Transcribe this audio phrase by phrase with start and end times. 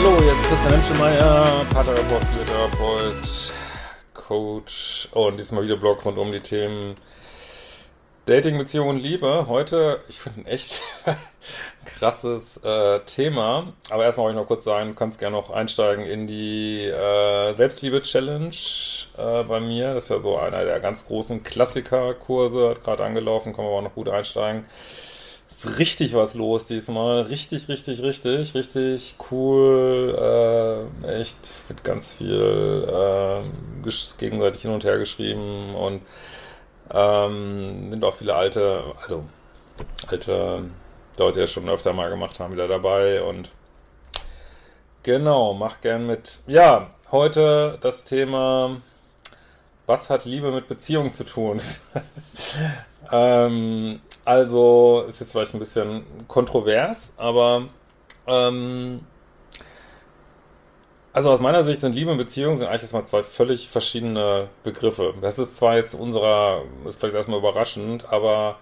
[0.00, 3.52] Hallo, jetzt ist Christian Hemschemeyer, Paartherapeut, Psychotherapeut,
[4.14, 6.94] Coach und diesmal wieder Blog rund um die Themen
[8.24, 9.48] Dating, Beziehung und Liebe.
[9.48, 10.82] Heute, ich finde ein echt
[11.84, 16.04] krasses äh, Thema, aber erstmal wollte ich noch kurz sagen, du kannst gerne noch einsteigen
[16.04, 18.54] in die äh, Selbstliebe-Challenge
[19.16, 19.94] äh, bei mir.
[19.94, 23.80] Das ist ja so einer der ganz großen Klassiker-Kurse, hat gerade angelaufen, kann man aber
[23.80, 24.64] auch noch gut einsteigen.
[25.48, 27.22] Ist richtig was los diesmal.
[27.22, 30.14] Richtig, richtig, richtig, richtig cool.
[31.02, 33.42] Äh, echt mit ganz viel äh,
[34.18, 36.02] gegenseitig hin und her geschrieben und
[36.92, 39.24] ähm, sind auch viele alte, also
[40.06, 40.64] alte
[41.16, 43.50] Leute, die ja schon öfter mal gemacht haben, wieder dabei und
[45.02, 46.40] genau, mach gern mit.
[46.46, 48.76] Ja, heute das Thema,
[49.86, 51.60] was hat Liebe mit Beziehung zu tun?
[53.12, 57.62] ähm, also ist jetzt vielleicht ein bisschen kontrovers, aber
[58.26, 59.00] ähm,
[61.14, 65.14] also aus meiner Sicht sind Liebe und Beziehung sind eigentlich erstmal zwei völlig verschiedene Begriffe.
[65.22, 68.58] Das ist zwar jetzt unserer, ist vielleicht erstmal überraschend, aber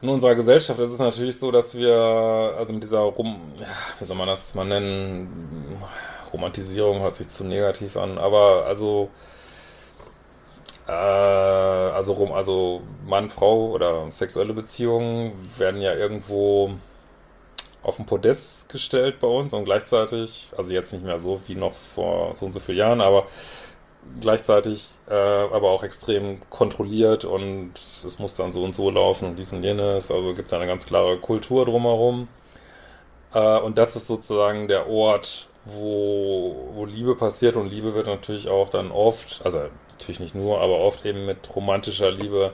[0.00, 3.66] in unserer Gesellschaft ist es natürlich so, dass wir, also mit dieser Rom, ja,
[3.98, 5.76] wie soll man das mal nennen,
[6.32, 9.10] Romantisierung hört sich zu negativ an, aber also
[10.92, 16.72] also rum, also Mann, Frau oder sexuelle Beziehungen werden ja irgendwo
[17.82, 21.74] auf den Podest gestellt bei uns und gleichzeitig, also jetzt nicht mehr so wie noch
[21.74, 23.26] vor so und so vielen Jahren, aber
[24.20, 29.38] gleichzeitig äh, aber auch extrem kontrolliert und es muss dann so und so laufen und
[29.38, 32.28] dies und jenes, also gibt es eine ganz klare Kultur drumherum.
[33.34, 38.48] Äh, und das ist sozusagen der Ort, wo, wo Liebe passiert und Liebe wird natürlich
[38.48, 39.68] auch dann oft, also
[40.00, 42.52] natürlich nicht nur, aber oft eben mit romantischer Liebe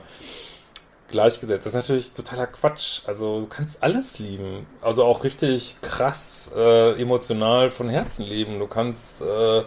[1.07, 1.65] gleichgesetzt.
[1.65, 3.01] Das ist natürlich totaler Quatsch.
[3.07, 4.67] Also du kannst alles lieben.
[4.81, 8.59] Also auch richtig krass äh, emotional von Herzen lieben.
[8.59, 9.63] Du kannst äh,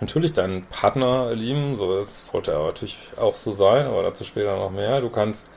[0.00, 1.76] natürlich deinen Partner lieben.
[1.76, 5.00] So das sollte er natürlich auch so sein, aber dazu später noch mehr.
[5.00, 5.50] Du kannst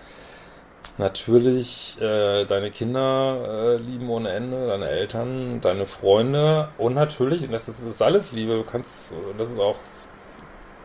[0.97, 7.51] natürlich äh, deine Kinder äh, lieben ohne Ende, deine Eltern, deine Freunde und natürlich, und
[7.51, 9.77] das ist, das ist alles Liebe, du kannst, das ist auch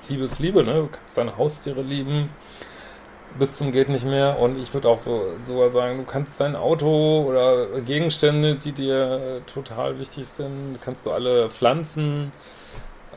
[0.08, 0.74] Liebesliebe, ne?
[0.74, 2.30] Du kannst deine Haustiere lieben
[3.38, 4.38] bis zum geht nicht mehr.
[4.38, 9.42] Und ich würde auch so sogar sagen, du kannst dein Auto oder Gegenstände, die dir
[9.52, 12.32] total wichtig sind, kannst du alle pflanzen,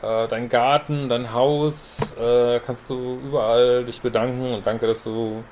[0.02, 4.54] äh, dein Garten, dein Haus, äh, kannst du überall dich bedanken.
[4.54, 5.42] Und danke, dass du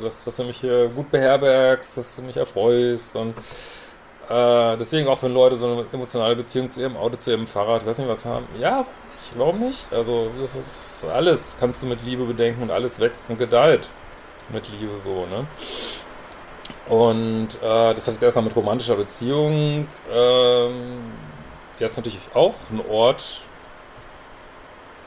[0.00, 3.16] dass, dass du mich hier gut beherbergst, dass du mich erfreust.
[3.16, 3.34] Und
[4.32, 7.82] äh, deswegen auch wenn Leute so eine emotionale Beziehung zu ihrem Auto, zu ihrem Fahrrad,
[7.82, 8.86] ich weiß nicht was haben, ja,
[9.22, 9.38] nicht.
[9.38, 9.86] Warum nicht?
[9.92, 13.88] Also, das ist alles, kannst du mit Liebe bedenken und alles wächst und gedeiht
[14.50, 15.46] mit Liebe so, ne?
[16.88, 19.86] Und äh, das hat jetzt erstmal mit romantischer Beziehung.
[20.12, 21.12] Ähm,
[21.78, 23.40] der ist natürlich auch ein Ort,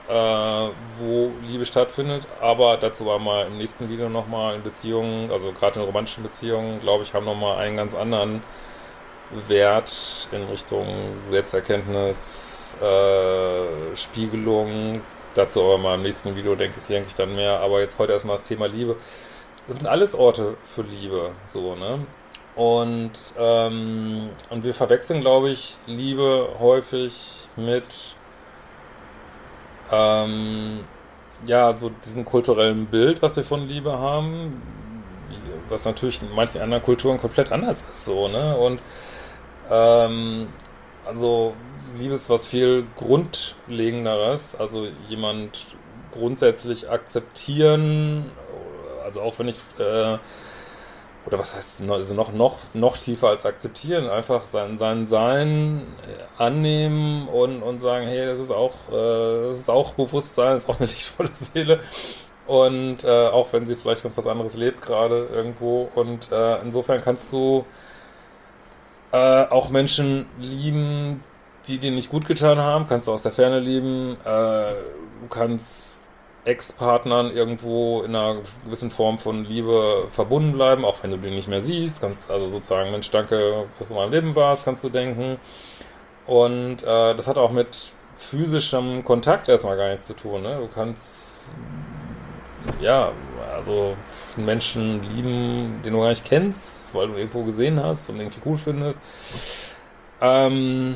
[0.07, 0.13] äh,
[1.00, 5.80] wo Liebe stattfindet, aber dazu war mal im nächsten Video nochmal in Beziehungen, also gerade
[5.80, 8.44] in romantischen Beziehungen, glaube ich, haben nochmal einen ganz anderen
[9.47, 10.88] Wert in Richtung
[11.30, 14.94] Selbsterkenntnis, äh, Spiegelung.
[15.34, 17.60] Dazu aber mal im nächsten Video denke, denke ich dann mehr.
[17.60, 18.95] Aber jetzt heute erstmal das Thema Liebe.
[19.68, 22.06] Das sind alles Orte für Liebe, so, ne?
[22.56, 27.83] Und, ähm, und wir verwechseln, glaube ich, Liebe häufig mit,
[29.92, 30.86] ähm,
[31.45, 34.62] ja, so diesem kulturellen Bild, was wir von Liebe haben,
[35.68, 38.56] was natürlich in manchen anderen Kulturen komplett anders ist, so, ne?
[38.56, 38.80] Und,
[39.69, 40.47] ähm,
[41.06, 41.53] also
[41.97, 44.56] Liebe ist was viel Grundlegenderes.
[44.56, 45.65] Also jemand
[46.12, 48.31] grundsätzlich akzeptieren,
[49.03, 50.17] also auch wenn ich äh,
[51.25, 55.81] oder was heißt also noch, noch, noch tiefer als akzeptieren, einfach sein, sein Sein
[56.38, 60.69] annehmen und, und sagen, hey, das ist auch, äh, das ist auch Bewusstsein, das ist
[60.69, 61.79] auch eine lichtvolle Seele.
[62.45, 65.89] Und äh, auch wenn sie vielleicht ganz was anderes lebt gerade irgendwo.
[65.95, 67.65] Und äh, insofern kannst du
[69.12, 71.24] äh, auch Menschen lieben,
[71.68, 74.18] die dir nicht gut getan haben, kannst du aus der Ferne lieben.
[74.24, 74.74] Äh,
[75.22, 76.00] du kannst
[76.46, 81.48] Ex-Partnern irgendwo in einer gewissen Form von Liebe verbunden bleiben, auch wenn du den nicht
[81.48, 82.02] mehr siehst.
[82.02, 85.38] Kannst also sozusagen, Mensch, danke, dass du in meinem Leben warst, kannst du denken.
[86.28, 90.44] Und äh, das hat auch mit physischem Kontakt erstmal gar nichts zu tun.
[90.44, 90.57] Ne?
[90.57, 91.46] Du kannst,
[92.79, 93.12] ja,
[93.53, 93.95] also
[94.38, 98.57] Menschen lieben, den du gar nicht kennst, weil du irgendwo gesehen hast und irgendwie cool
[98.57, 99.00] findest.
[100.21, 100.95] Ähm,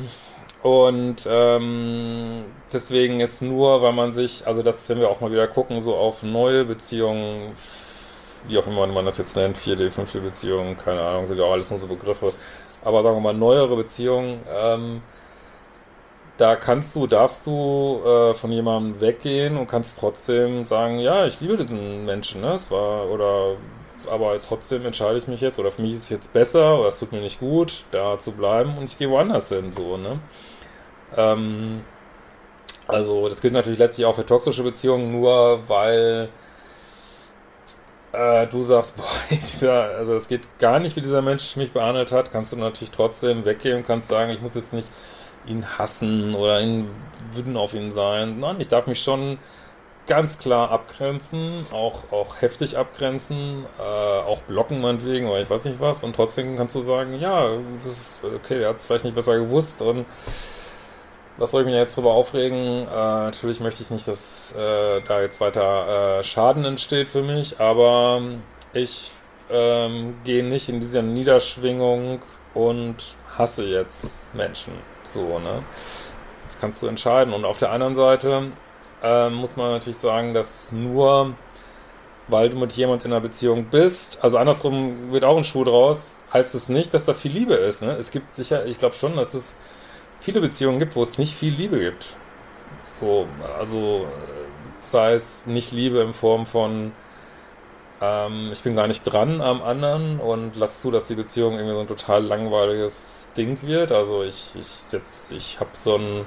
[0.62, 5.48] und ähm, deswegen jetzt nur, weil man sich, also das, wenn wir auch mal wieder
[5.48, 7.52] gucken, so auf neue Beziehungen,
[8.46, 11.70] wie auch immer man das jetzt nennt, 4D, 5D-Beziehungen, keine Ahnung, sind ja auch alles
[11.70, 12.32] nur so Begriffe.
[12.82, 15.02] Aber sagen wir mal, neuere Beziehungen, ähm,
[16.40, 21.40] da kannst du, darfst du äh, von jemandem weggehen und kannst trotzdem sagen, ja, ich
[21.40, 22.54] liebe diesen Menschen, ne?
[22.54, 23.56] Es war, oder
[24.10, 26.98] aber trotzdem entscheide ich mich jetzt, oder für mich ist es jetzt besser, oder es
[26.98, 30.20] tut mir nicht gut, da zu bleiben und ich gehe woanders hin, so, ne?
[31.16, 31.84] Ähm,
[32.88, 36.30] also das gilt natürlich letztlich auch für toxische Beziehungen, nur weil
[38.12, 42.12] äh, du sagst, boah, dieser, also es geht gar nicht, wie dieser Mensch mich behandelt
[42.12, 44.88] hat, kannst du natürlich trotzdem weggehen und kannst sagen, ich muss jetzt nicht
[45.46, 46.88] ihn hassen oder ihn
[47.32, 48.40] wütend auf ihn sein.
[48.40, 49.38] Nein, ich darf mich schon
[50.06, 55.78] ganz klar abgrenzen, auch, auch heftig abgrenzen, äh, auch blocken meinetwegen oder ich weiß nicht
[55.78, 57.48] was und trotzdem kannst du sagen, ja,
[57.84, 60.06] das ist okay, der hat es vielleicht nicht besser gewusst und
[61.36, 62.88] was soll ich mich jetzt drüber aufregen?
[62.88, 67.60] Äh, natürlich möchte ich nicht, dass äh, da jetzt weiter äh, Schaden entsteht für mich,
[67.60, 68.20] aber
[68.72, 69.12] ich
[69.48, 72.20] ähm, gehe nicht in diese Niederschwingung
[72.54, 72.96] und
[73.36, 74.72] hasse jetzt Menschen.
[75.04, 75.62] So, ne?
[76.46, 77.32] Das kannst du entscheiden.
[77.32, 78.52] Und auf der anderen Seite
[79.02, 81.34] äh, muss man natürlich sagen, dass nur
[82.30, 86.20] weil du mit jemand in einer Beziehung bist, also andersrum wird auch ein Schuh draus,
[86.32, 87.82] heißt es nicht, dass da viel Liebe ist.
[87.82, 87.92] Ne?
[87.92, 89.56] Es gibt sicher, ich glaube schon, dass es
[90.20, 92.16] viele Beziehungen gibt, wo es nicht viel Liebe gibt.
[92.84, 93.26] So,
[93.58, 94.06] also
[94.80, 96.92] sei es nicht Liebe in Form von
[98.00, 101.74] ähm, ich bin gar nicht dran am anderen und lass zu, dass die Beziehung irgendwie
[101.74, 103.92] so ein total langweiliges Ding wird.
[103.92, 106.26] Also ich, ich jetzt, ich habe so ein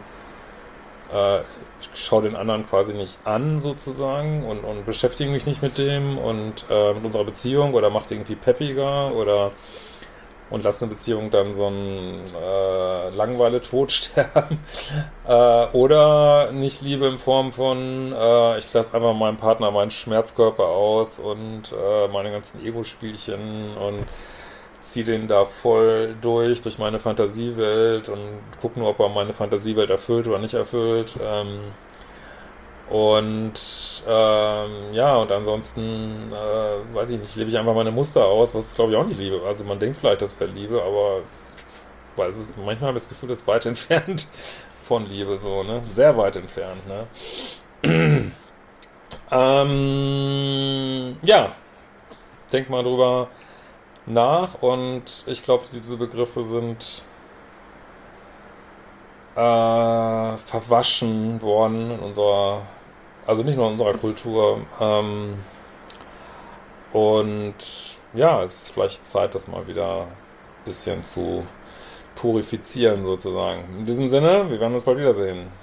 [1.13, 1.41] äh,
[1.81, 6.17] ich schaue den anderen quasi nicht an sozusagen und, und beschäftige mich nicht mit dem
[6.17, 9.51] und äh, mit unserer Beziehung oder macht irgendwie peppiger oder
[10.53, 14.59] und lasse eine Beziehung dann so einen äh, Langeweile-Tod sterben.
[15.27, 20.67] äh, oder nicht Liebe in Form von, äh, ich lasse einfach meinem Partner meinen Schmerzkörper
[20.67, 24.05] aus und äh, meine ganzen Ego-Spielchen und
[24.79, 28.19] ziehe den da voll durch, durch meine Fantasiewelt und
[28.61, 31.15] gucke nur, ob er meine Fantasiewelt erfüllt oder nicht erfüllt.
[31.19, 31.61] Ähm,
[32.93, 33.53] und
[34.07, 38.75] ähm, ja, und ansonsten, äh, weiß ich nicht, lebe ich einfach meine Muster aus, was
[38.75, 39.41] glaube ich auch nicht Liebe.
[39.47, 41.21] Also man denkt vielleicht, das wäre Liebe, aber
[42.15, 44.27] weil es ist, manchmal habe ich das Gefühl, das ist weit entfernt
[44.83, 45.81] von Liebe, so, ne?
[45.89, 47.07] Sehr weit entfernt, ne?
[49.31, 51.51] ähm, ja,
[52.51, 53.27] denk mal drüber
[54.05, 57.01] nach und ich glaube, diese Begriffe sind
[59.35, 62.61] äh, verwaschen worden in unserer,
[63.25, 64.61] also nicht nur in unserer Kultur.
[64.79, 65.35] Ähm,
[66.91, 67.55] und
[68.13, 71.45] ja, es ist vielleicht Zeit, das mal wieder ein bisschen zu
[72.15, 73.63] purifizieren sozusagen.
[73.79, 75.62] In diesem Sinne, wir werden uns bald wiedersehen.